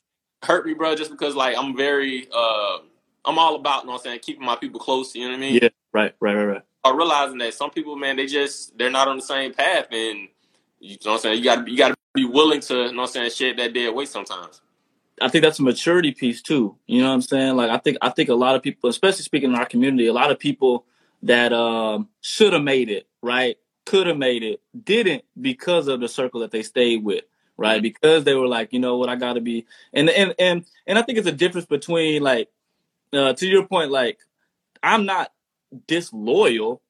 [0.43, 2.79] Hurt me, bro, just because like I'm very, uh,
[3.25, 5.15] I'm all about, you know, what I'm saying keeping my people close.
[5.15, 5.59] You know what I mean?
[5.61, 6.61] Yeah, right, right, right, right.
[6.85, 10.27] Are realizing that some people, man, they just they're not on the same path, and
[10.79, 11.37] you know what I'm saying.
[11.37, 13.73] You got you got to be willing to, you know what I'm saying, shed that
[13.73, 14.61] dead weight sometimes.
[15.21, 16.75] I think that's a maturity piece too.
[16.87, 17.55] You know what I'm saying?
[17.55, 20.13] Like I think I think a lot of people, especially speaking in our community, a
[20.13, 20.85] lot of people
[21.23, 23.57] that um, should have made it, right?
[23.85, 27.23] Could have made it, didn't because of the circle that they stayed with,
[27.57, 27.81] right?
[27.81, 30.99] Because they were like, you know what, I got to be, and and and and
[30.99, 32.49] I think it's a difference between like,
[33.13, 34.19] uh, to your point, like
[34.81, 35.31] I'm not
[35.87, 36.81] disloyal.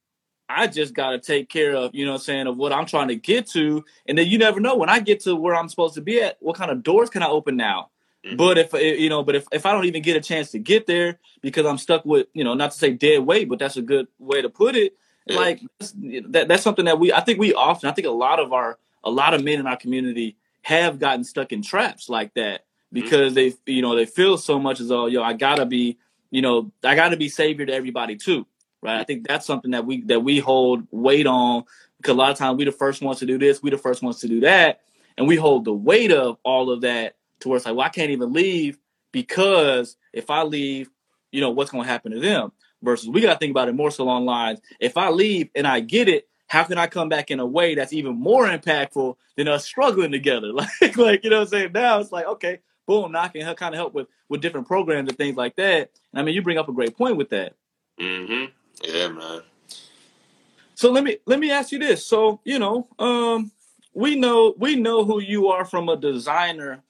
[0.49, 3.07] I just got to take care of, you know I'm saying, of what I'm trying
[3.07, 3.83] to get to.
[4.07, 6.37] And then you never know when I get to where I'm supposed to be at,
[6.41, 7.89] what kind of doors can I open now?
[8.25, 8.37] Mhm.
[8.37, 10.85] But if you know, but if, if I don't even get a chance to get
[10.85, 13.81] there because I'm stuck with, you know, not to say dead weight, but that's a
[13.81, 14.95] good way to put it.
[15.25, 15.37] Yeah.
[15.37, 15.93] Like that's,
[16.29, 18.77] that, that's something that we, I think we often, I think a lot of our,
[19.03, 23.33] a lot of men in our community have gotten stuck in traps like that because
[23.33, 25.97] they, you know, they feel so much as though, yo, I gotta be,
[26.31, 28.45] you know, I gotta be savior to everybody too,
[28.83, 28.99] right?
[28.99, 31.63] I think that's something that we that we hold weight on
[31.97, 34.03] because a lot of times we the first ones to do this, we the first
[34.03, 34.81] ones to do that,
[35.17, 38.33] and we hold the weight of all of that towards like, well, I can't even
[38.33, 38.77] leave
[39.11, 40.89] because if I leave,
[41.31, 42.51] you know, what's going to happen to them?
[42.81, 44.59] Versus we got to think about it more so along lines.
[44.81, 47.75] If I leave and I get it, how can I come back in a way
[47.75, 50.51] that's even more impactful than us struggling together?
[50.53, 51.71] Like, like you know what I'm saying?
[51.73, 55.07] Now it's like, okay, boom, now I can kind of help with with different programs
[55.07, 55.91] and things like that.
[56.11, 57.53] And I mean, you bring up a great point with that.
[57.99, 58.51] Mm-hmm.
[58.81, 59.41] Yeah, man.
[60.75, 62.05] So let me let me ask you this.
[62.05, 63.51] So you know, um,
[63.93, 66.83] we know we know who you are from a designer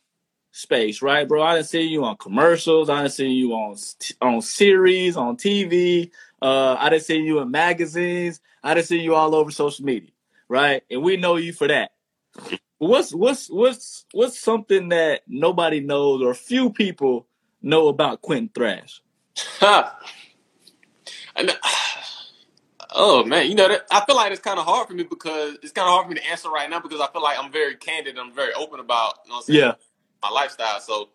[0.51, 1.43] space, right, bro?
[1.43, 2.89] I didn't see you on commercials.
[2.89, 3.75] I didn't see you on
[4.21, 6.11] on series on TV.
[6.41, 8.39] Uh, I didn't see you in magazines.
[8.63, 10.11] I didn't see you all over social media,
[10.47, 10.83] right?
[10.89, 11.91] And we know you for that.
[12.77, 17.27] What's what's what's what's something that nobody knows or few people
[17.61, 19.01] know about Quentin Thrash?
[21.35, 21.51] And,
[22.91, 25.55] oh man, you know that I feel like it's kind of hard for me because
[25.63, 27.51] it's kind of hard for me to answer right now because I feel like I'm
[27.51, 28.17] very candid.
[28.17, 29.75] And I'm very open about you know yeah
[30.21, 30.79] my lifestyle.
[30.79, 31.09] So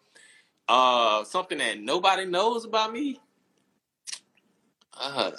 [0.68, 3.20] uh, something that nobody knows about me.
[5.00, 5.32] Uh,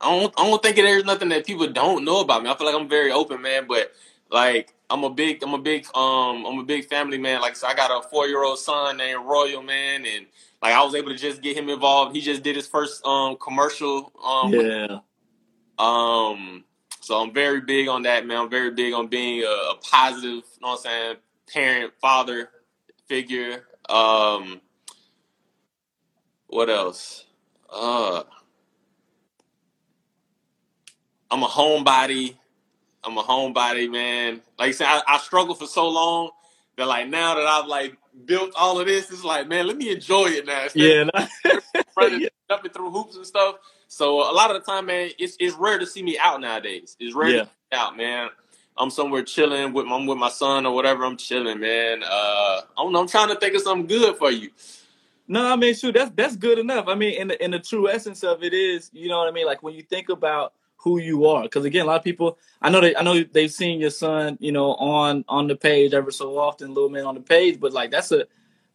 [0.00, 2.50] I don't I don't think there's nothing that people don't know about me.
[2.50, 3.66] I feel like I'm very open, man.
[3.66, 3.92] But
[4.30, 7.40] like I'm a big I'm a big um I'm a big family man.
[7.40, 10.26] Like so I got a four year old son named Royal man and
[10.62, 12.14] like I was able to just get him involved.
[12.14, 14.98] He just did his first um commercial um yeah.
[15.78, 16.64] um
[17.00, 18.38] so I'm very big on that man.
[18.38, 21.16] I'm very big on being a, a positive, you know what I'm saying,
[21.52, 22.50] parent, father
[23.06, 23.66] figure.
[23.88, 24.60] Um
[26.48, 27.24] what else?
[27.70, 28.22] Uh
[31.30, 32.36] I'm a homebody.
[33.02, 34.42] I'm a homebody, man.
[34.58, 36.30] Like I said, I, I struggled for so long
[36.76, 39.90] that like now that I've like built all of this, it's like, man, let me
[39.90, 40.64] enjoy it now.
[40.64, 41.52] Instead yeah,
[41.96, 42.28] running, yeah.
[42.48, 43.56] jumping through hoops and stuff.
[43.88, 46.96] So a lot of the time, man, it's it's rare to see me out nowadays.
[46.98, 47.40] It's rare yeah.
[47.40, 48.28] to see me out, man.
[48.78, 51.04] I'm somewhere chilling with my, I'm with my son or whatever.
[51.04, 52.02] I'm chilling, man.
[52.04, 54.50] Uh, I'm, I'm trying to think of something good for you.
[55.28, 56.86] No, I mean, shoot, that's that's good enough.
[56.88, 59.32] I mean, in the in the true essence of it is, you know what I
[59.32, 59.46] mean.
[59.46, 61.42] Like when you think about who you are.
[61.42, 64.38] Because again, a lot of people, I know they, I know they've seen your son,
[64.40, 67.60] you know, on on the page ever so often, little man on the page.
[67.60, 68.26] But like that's a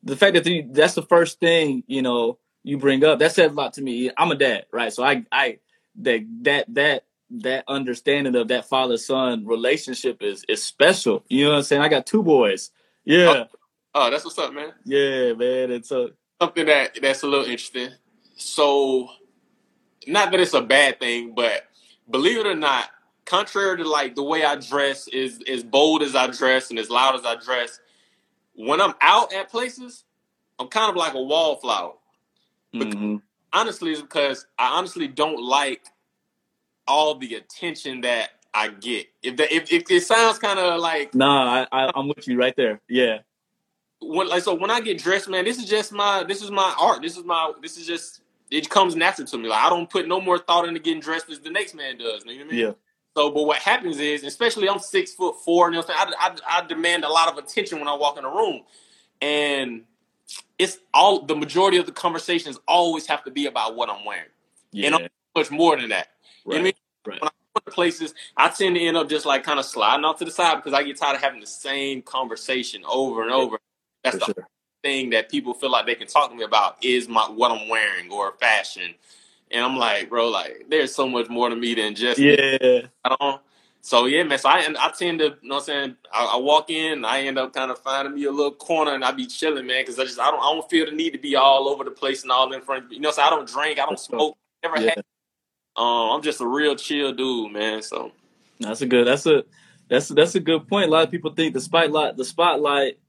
[0.03, 3.19] the fact that you, that's the first thing you know you bring up.
[3.19, 4.11] That says a lot to me.
[4.17, 4.93] I'm a dad, right?
[4.93, 5.59] So I I
[5.97, 11.23] that that that that understanding of that father son relationship is is special.
[11.29, 11.81] You know what I'm saying?
[11.81, 12.71] I got two boys.
[13.05, 13.45] Yeah.
[13.45, 13.57] Oh,
[13.95, 14.73] oh that's what's up, man.
[14.85, 15.71] Yeah, man.
[15.71, 16.09] It's a
[16.41, 17.89] something that that's a little interesting.
[18.35, 19.09] So,
[20.07, 21.63] not that it's a bad thing, but
[22.11, 22.89] believe it or not,
[23.25, 26.89] contrary to like the way I dress, is as bold as I dress and as
[26.89, 27.79] loud as I dress,
[28.55, 30.03] when I'm out at places,
[30.59, 31.93] I'm kind of like a wallflower.
[32.73, 33.17] Mm-hmm.
[33.53, 35.85] Honestly, it's because I honestly don't like
[36.87, 39.07] all the attention that I get.
[39.23, 42.37] If that if, if it sounds kind of like nah, I, I, I'm with you
[42.37, 42.81] right there.
[42.87, 43.19] Yeah.
[44.01, 46.73] When like so when I get dressed, man, this is just my this is my
[46.79, 47.01] art.
[47.01, 49.47] This is my this is just it comes natural to me.
[49.47, 52.25] Like I don't put no more thought into getting dressed as the next man does.
[52.25, 52.65] You know what I mean?
[52.67, 52.71] Yeah.
[53.15, 56.15] So, but what happens is, especially I'm six foot four, you know what I'm saying?
[56.19, 58.61] I, I, I demand a lot of attention when I walk in a room,
[59.21, 59.83] and
[60.59, 64.29] it's all the majority of the conversations always have to be about what I'm wearing,
[64.71, 64.87] yeah.
[64.87, 66.09] and I'm much more than that.
[66.45, 66.53] Right.
[66.57, 66.73] You know I mean?
[67.05, 67.21] Right.
[67.21, 70.05] When I go to places, I tend to end up just like kind of sliding
[70.05, 73.31] off to the side because I get tired of having the same conversation over and
[73.31, 73.59] over.
[74.03, 74.47] That's For the sure
[74.83, 77.67] thing that people feel like they can talk to me about is my what I'm
[77.69, 78.95] wearing or fashion.
[79.51, 82.87] And I'm like, bro, like there's so much more to me than just yeah.
[83.03, 83.41] I don't.
[83.81, 84.37] So yeah, man.
[84.37, 87.21] So I I tend to, you know, what I'm saying, I, I, walk in, I
[87.21, 89.99] end up kind of finding me a little corner, and I be chilling, man, because
[89.99, 92.21] I just I don't I don't feel the need to be all over the place
[92.21, 92.91] and all in front.
[92.91, 94.89] You know, so I don't drink, I don't smoke, never yeah.
[94.95, 95.03] had.
[95.75, 97.81] Um, I'm just a real chill dude, man.
[97.81, 98.11] So
[98.59, 99.07] that's a good.
[99.07, 99.43] That's a
[99.89, 100.87] that's that's a good point.
[100.87, 102.99] A lot of people think the spotlight the spotlight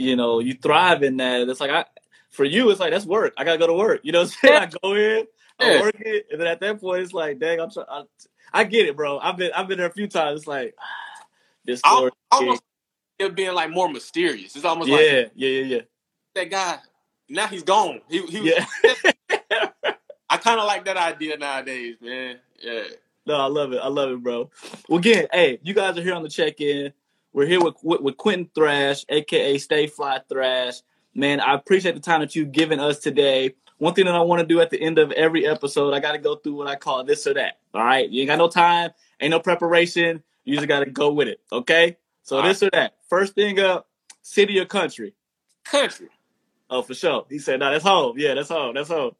[0.00, 1.48] you know, you thrive in that.
[1.48, 1.84] It's like I
[2.30, 3.34] for you, it's like that's work.
[3.36, 4.00] I gotta go to work.
[4.02, 4.62] You know what I'm saying?
[4.62, 5.26] I go in,
[5.58, 7.86] I work it, and then at that point, it's like, dang, I'm trying.
[7.88, 8.02] I,
[8.52, 9.18] I get it, bro.
[9.18, 10.40] I've been I've been there a few times.
[10.40, 10.74] It's like
[11.64, 12.10] this story.
[12.30, 12.62] Almost
[13.18, 14.56] it being like more mysterious.
[14.56, 15.80] It's almost yeah, like yeah, yeah, yeah.
[16.34, 16.78] That guy
[17.28, 18.00] now he's gone.
[18.08, 18.64] He he yeah.
[20.30, 22.38] I kind of like that idea nowadays, man.
[22.60, 22.82] Yeah.
[23.26, 23.80] No, I love it.
[23.82, 24.50] I love it, bro.
[24.88, 26.92] Well, again, hey, you guys are here on the check in.
[27.32, 30.82] We're here with, with, with Quentin Thrash, aka Stay Fly Thrash.
[31.14, 33.54] Man, I appreciate the time that you've given us today.
[33.78, 36.12] One thing that I want to do at the end of every episode, I got
[36.12, 37.58] to go through what I call this or that.
[37.72, 38.90] All right, you ain't got no time,
[39.20, 40.22] ain't no preparation.
[40.44, 41.40] You just got to go with it.
[41.52, 42.68] Okay, so all this right.
[42.68, 42.94] or that.
[43.08, 43.88] First thing up,
[44.22, 45.14] city or country?
[45.64, 46.08] Country.
[46.68, 47.26] Oh, for sure.
[47.30, 48.18] He said, "No, that's home.
[48.18, 48.74] Yeah, that's home.
[48.74, 49.14] That's home."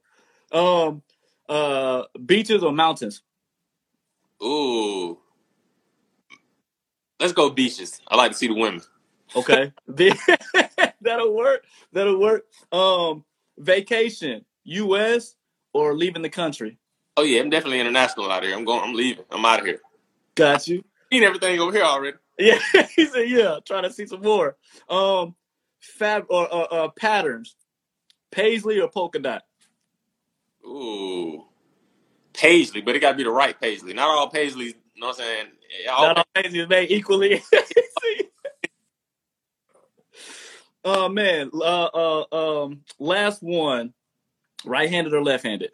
[0.53, 1.03] Um,
[1.49, 3.23] uh, beaches or mountains?
[4.43, 5.19] Ooh,
[7.21, 8.01] Let's go beaches.
[8.09, 8.81] I like to see the women.
[9.37, 9.73] Okay.
[11.03, 11.65] That'll work.
[11.93, 12.45] That'll work.
[12.73, 13.25] Um,
[13.59, 15.37] vacation, US
[15.75, 16.79] or leaving the country?
[17.17, 18.57] Oh yeah, I'm definitely international out here.
[18.57, 18.83] I'm going.
[18.83, 19.25] I'm leaving.
[19.31, 19.81] I'm out of here.
[20.35, 20.83] Got you.
[21.13, 22.17] Seen everything over here already.
[22.41, 22.59] Yeah,
[22.97, 24.57] he said, "Yeah, trying to see some more."
[24.89, 25.35] Um,
[25.79, 27.55] fab or uh, uh, patterns,
[28.31, 29.43] paisley or polka dot?
[30.65, 31.45] Ooh,
[32.33, 33.93] paisley, but it got to be the right paisley.
[33.93, 35.47] Not all paisleys You know what I'm saying?
[35.87, 37.43] Not all Daisy is made equally.
[40.85, 43.95] oh man, uh, uh, um, last one,
[44.63, 45.71] right-handed or left-handed?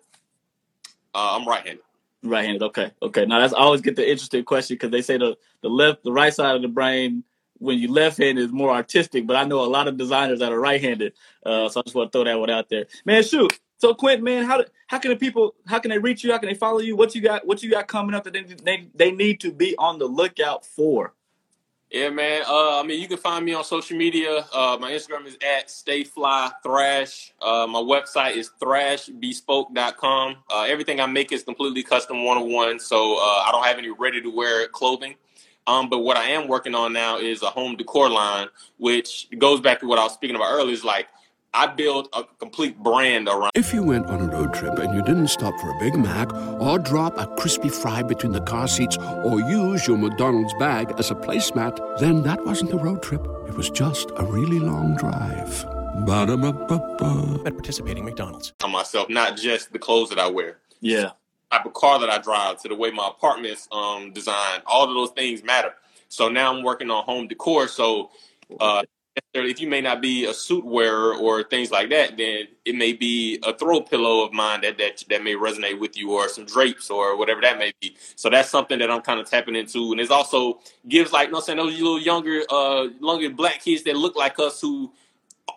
[1.12, 1.82] Uh, I'm right-handed.
[2.22, 2.62] Right-handed.
[2.62, 2.92] Okay.
[3.02, 3.26] Okay.
[3.26, 6.12] Now that's I always get the interesting question because they say the the left, the
[6.12, 7.24] right side of the brain
[7.58, 10.60] when you left-handed is more artistic, but I know a lot of designers that are
[10.60, 11.14] right-handed.
[11.44, 12.86] Uh, so I just want to throw that one out there.
[13.04, 13.58] Man, shoot.
[13.78, 16.32] So Quint, man, how how can the people how can they reach you?
[16.32, 16.96] How can they follow you?
[16.96, 17.46] What you got?
[17.46, 20.64] What you got coming up that they they, they need to be on the lookout
[20.64, 21.12] for?
[21.90, 22.42] Yeah, man.
[22.48, 24.44] Uh, I mean, you can find me on social media.
[24.52, 27.30] Uh, my Instagram is at stayflythrash.
[27.40, 30.36] Uh, my website is thrashbespoke.com.
[30.50, 33.78] Uh, everything I make is completely custom one on one, so uh, I don't have
[33.78, 35.14] any ready to wear clothing.
[35.68, 39.60] Um, but what I am working on now is a home decor line, which goes
[39.60, 40.72] back to what I was speaking about earlier.
[40.72, 41.06] Is like
[41.56, 43.50] I build a complete brand around.
[43.54, 46.30] If you went on a road trip and you didn't stop for a Big Mac
[46.60, 51.10] or drop a crispy fry between the car seats or use your McDonald's bag as
[51.10, 53.26] a placemat, then that wasn't a road trip.
[53.48, 55.64] It was just a really long drive.
[56.04, 57.42] Ba-da-ba-ba-ba.
[57.46, 58.52] At participating McDonald's.
[58.62, 60.58] on myself, not just the clothes that I wear.
[60.82, 61.12] Yeah.
[61.50, 64.62] type of car that I drive to the way my apartment's um designed.
[64.66, 65.72] All of those things matter.
[66.10, 67.66] So now I'm working on home decor.
[67.66, 68.10] So
[68.60, 68.82] uh
[69.32, 72.92] if you may not be a suit wearer or things like that, then it may
[72.92, 76.44] be a throw pillow of mine that that that may resonate with you, or some
[76.44, 77.96] drapes, or whatever that may be.
[78.16, 81.32] So that's something that I'm kind of tapping into, and it also gives like, you
[81.32, 84.92] know, I'm saying those little younger, uh, younger black kids that look like us who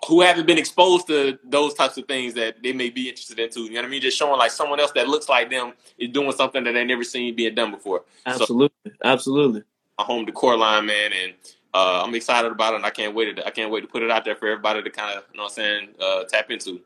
[0.07, 3.61] who haven't been exposed to those types of things that they may be interested into.
[3.61, 4.01] You know what I mean?
[4.01, 7.03] Just showing like someone else that looks like them is doing something that they never
[7.03, 8.03] seen being done before.
[8.25, 8.91] So Absolutely.
[9.03, 9.63] Absolutely.
[9.97, 11.33] a home decor line, man, and
[11.73, 12.77] uh, I'm excited about it.
[12.77, 14.83] And I can't wait to I can't wait to put it out there for everybody
[14.83, 16.81] to kind of you know what I'm saying uh, tap into.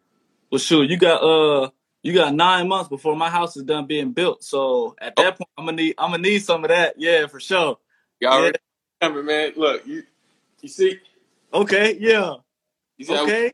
[0.52, 1.70] Well, sure, you got uh,
[2.04, 4.44] you got nine months before my house is done being built.
[4.44, 6.96] So at that point, I'm gonna need, I'm gonna need some of that.
[6.98, 7.78] Yeah, for sure.
[8.22, 8.38] Y'all Yeah.
[8.40, 8.60] already
[9.02, 9.54] coming, man.
[9.58, 10.04] Look, you
[10.62, 11.00] you see,
[11.54, 11.98] Okay.
[12.00, 12.36] Yeah.
[12.98, 13.52] you see Okay.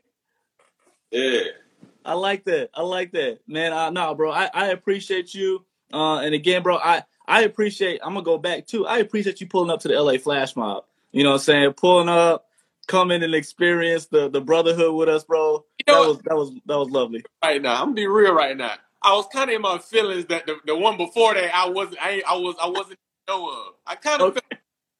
[1.12, 1.40] yeah.
[2.04, 2.70] I like that.
[2.74, 3.72] I like that, man.
[3.72, 4.32] Uh, no, bro.
[4.32, 5.64] I, I appreciate you.
[5.92, 8.00] Uh, and again, bro, I I appreciate.
[8.02, 8.86] I'm gonna go back too.
[8.86, 10.84] I appreciate you pulling up to the LA Flash Mob.
[11.12, 11.72] You know what I'm saying?
[11.74, 12.46] Pulling up,
[12.86, 15.64] coming and experience the the brotherhood with us, bro.
[15.86, 17.24] You know That was that was that was lovely.
[17.42, 17.74] right now.
[17.74, 18.74] I'm gonna be real right now.
[19.02, 21.98] I was kind of in my feelings that the, the one before that I wasn't.
[22.00, 23.74] I I was I wasn't know of.
[23.86, 24.36] I kind of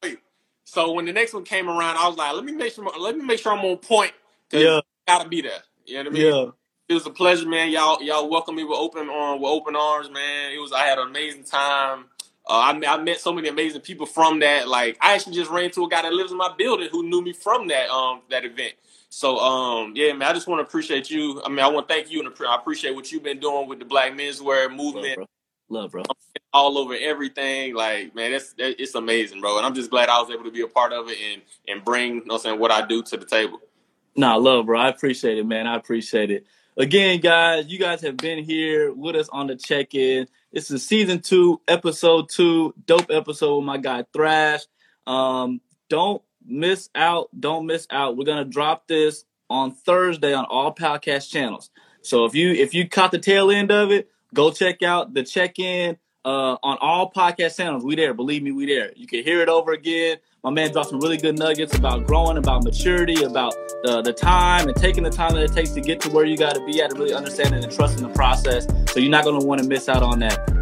[0.05, 0.17] Okay.
[0.65, 3.17] So when the next one came around, I was like, let me make sure let
[3.17, 4.13] me make sure I'm on point.
[4.53, 4.81] Yeah.
[5.07, 5.63] Gotta be there.
[5.85, 6.35] You know what I mean?
[6.35, 6.51] Yeah.
[6.89, 7.71] It was a pleasure, man.
[7.71, 10.53] Y'all y'all welcomed me with open arm with open arms, man.
[10.53, 12.07] It was I had an amazing time.
[12.51, 14.67] Uh, I, met- I met so many amazing people from that.
[14.67, 17.23] Like I actually just ran into a guy that lives in my building who knew
[17.23, 18.75] me from that um that event.
[19.09, 21.41] So um yeah, man, I just want to appreciate you.
[21.45, 23.79] I mean, I want to thank you and I appreciate what you've been doing with
[23.79, 25.27] the Black Menswear Love, movement bro.
[25.69, 26.03] Love, bro.
[26.53, 27.75] all over everything.
[27.75, 29.57] Like man, that's that, it's amazing, bro.
[29.57, 31.85] And I'm just glad I was able to be a part of it and and
[31.85, 33.61] bring you know what I'm saying what I do to the table.
[34.17, 34.81] Nah, love, bro.
[34.81, 35.69] I appreciate it, man.
[35.69, 36.47] I appreciate it.
[36.81, 40.27] Again, guys, you guys have been here with us on the check-in.
[40.51, 44.63] This is season two, episode two, dope episode with my guy Thrash.
[45.07, 47.29] Um, don't miss out.
[47.39, 48.17] Don't miss out.
[48.17, 51.69] We're gonna drop this on Thursday on all podcast channels.
[52.01, 55.23] So if you if you caught the tail end of it, go check out the
[55.23, 57.85] check-in uh, on all podcast channels.
[57.85, 58.15] We there.
[58.15, 58.93] Believe me, we there.
[58.97, 60.19] You can hear it over again.
[60.43, 64.69] My man dropped some really good nuggets about growing, about maturity, about the, the time
[64.69, 66.81] and taking the time that it takes to get to where you got to be
[66.81, 68.67] at and really understanding and trusting the process.
[68.91, 70.61] So you're not going to want to miss out on that.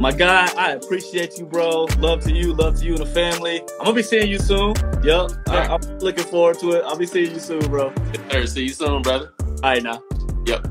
[0.00, 1.84] My guy, I appreciate you, bro.
[1.98, 3.60] Love to you, love to you and the family.
[3.78, 4.74] I'm gonna be seeing you soon.
[5.04, 6.84] Yep, I, I'm looking forward to it.
[6.84, 7.92] I'll be seeing you soon, bro.
[8.12, 8.46] Yes, sir.
[8.46, 9.32] See you soon, brother.
[9.38, 10.02] All right, now.
[10.46, 10.66] Yep.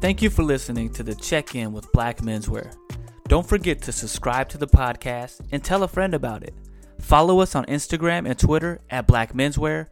[0.00, 2.74] Thank you for listening to the check in with Black Menswear.
[3.28, 6.54] Don't forget to subscribe to the podcast and tell a friend about it.
[6.98, 9.88] Follow us on Instagram and Twitter at Black Menswear.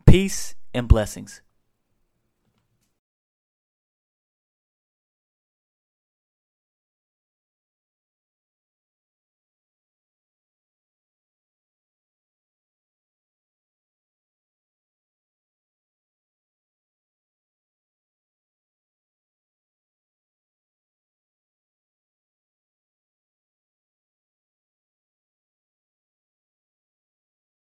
[0.05, 1.41] Peace and blessings.